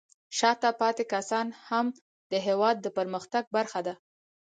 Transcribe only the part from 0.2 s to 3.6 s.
شاته پاتې کسان هم د هېواد د پرمختګ